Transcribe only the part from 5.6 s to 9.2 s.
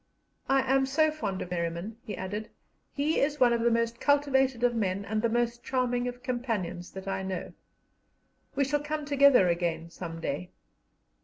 charming of companions that I know. We shall come